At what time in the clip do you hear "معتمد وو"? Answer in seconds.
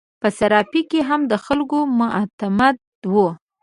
1.99-3.27